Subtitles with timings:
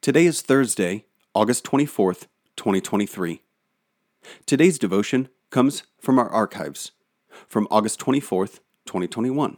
[0.00, 3.42] Today is Thursday, August 24th, 2023.
[4.46, 6.92] Today's devotion comes from our archives
[7.48, 9.56] from August 24th, 2021.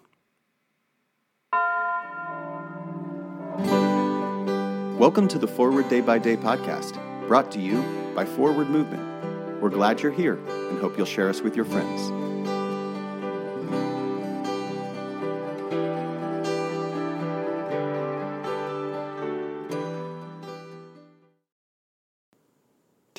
[4.99, 6.97] Welcome to the Forward Day by Day podcast,
[7.29, 7.83] brought to you
[8.15, 9.61] by Forward Movement.
[9.61, 12.30] We're glad you're here and hope you'll share us with your friends.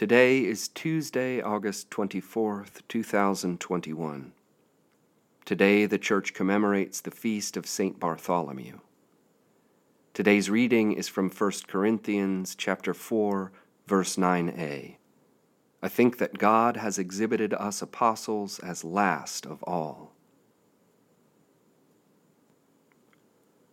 [0.02, 4.32] Today is Tuesday, August 24th, 2021.
[5.46, 8.00] Today the Church commemorates the feast of St.
[8.00, 8.80] Bartholomew.
[10.16, 13.52] Today's reading is from 1 Corinthians chapter 4,
[13.86, 14.96] verse 9a.
[15.84, 20.14] I think that God has exhibited us apostles as last of all.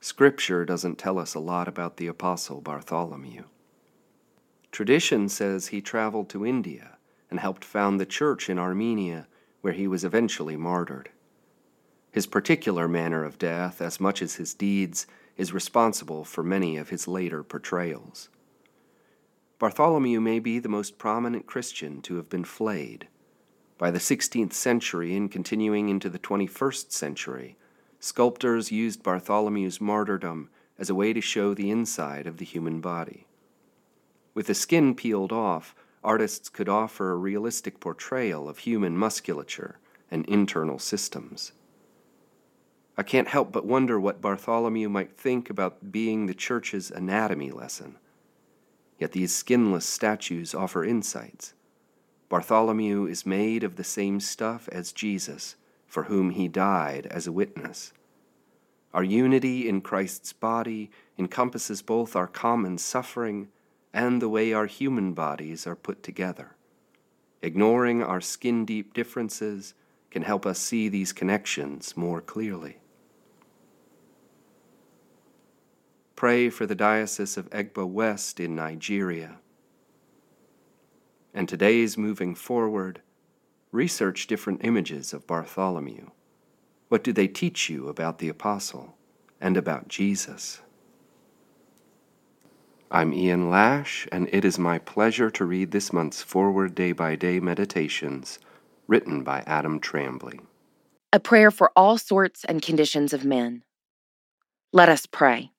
[0.03, 3.45] Scripture doesn't tell us a lot about the apostle Bartholomew.
[4.71, 6.99] Tradition says he traveled to India
[7.31, 9.27] and helped found the church in Armenia,
[9.61, 11.11] where he was eventually martyred.
[12.11, 16.89] His particular manner of death, as much as his deeds, is responsible for many of
[16.89, 18.29] his later portrayals.
[19.59, 23.09] Bartholomew may be the most prominent Christian to have been flayed.
[23.79, 27.57] By the 16th century and continuing into the 21st century,
[28.01, 33.28] sculptors used Bartholomew's martyrdom as a way to show the inside of the human body.
[34.35, 39.79] With the skin peeled off, artists could offer a realistic portrayal of human musculature
[40.11, 41.53] and internal systems.
[42.97, 47.97] I can't help but wonder what Bartholomew might think about being the church's anatomy lesson.
[48.99, 51.55] Yet these skinless statues offer insights.
[52.29, 57.33] Bartholomew is made of the same stuff as Jesus, for whom he died as a
[57.33, 57.93] witness.
[58.93, 63.49] Our unity in Christ's body encompasses both our common suffering
[63.93, 66.57] and the way our human bodies are put together.
[67.43, 69.75] Ignoring our skin deep differences
[70.11, 72.79] can help us see these connections more clearly.
[76.17, 79.37] Pray for the Diocese of Egba West in Nigeria.
[81.33, 83.03] And today's moving forward,
[83.71, 86.11] research different images of Bartholomew.
[86.89, 88.97] What do they teach you about the Apostle
[89.41, 90.61] and about Jesus?
[92.91, 97.17] I'm Ian Lash, and it is my pleasure to read this month's Forward Day by
[97.17, 98.39] Day Meditations,
[98.87, 100.41] written by Adam Trambley.
[101.13, 103.63] A prayer for all sorts and conditions of men.
[104.73, 105.51] Let us pray.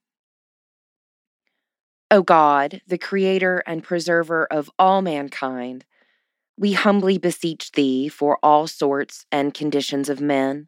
[2.09, 5.85] O God, the Creator and Preserver of all mankind,
[6.57, 10.67] we humbly beseech Thee for all sorts and conditions of men,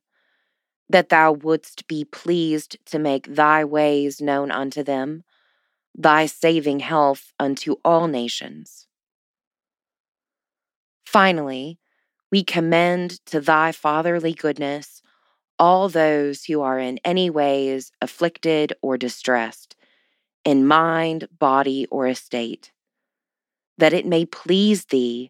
[0.88, 5.24] that Thou wouldst be pleased to make Thy ways known unto them
[5.96, 8.88] thy saving health unto all nations.
[11.06, 11.78] Finally,
[12.32, 15.02] we commend to thy fatherly goodness
[15.60, 19.76] all those who are in any ways afflicted or distressed,
[20.44, 22.72] in mind, body, or estate,
[23.78, 25.30] that it may please thee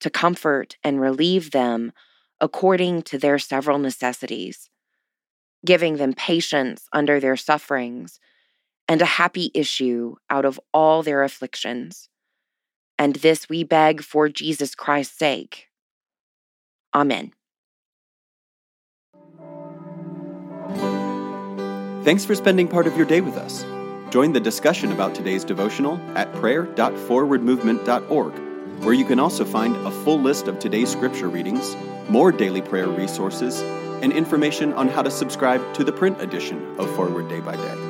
[0.00, 1.92] to comfort and relieve them
[2.40, 4.68] according to their several necessities,
[5.64, 8.18] giving them patience under their sufferings
[8.90, 12.08] and a happy issue out of all their afflictions.
[12.98, 15.68] And this we beg for Jesus Christ's sake.
[16.92, 17.32] Amen.
[22.02, 23.64] Thanks for spending part of your day with us.
[24.10, 28.32] Join the discussion about today's devotional at prayer.forwardmovement.org,
[28.82, 31.76] where you can also find a full list of today's scripture readings,
[32.08, 33.60] more daily prayer resources,
[34.02, 37.89] and information on how to subscribe to the print edition of Forward Day by Day.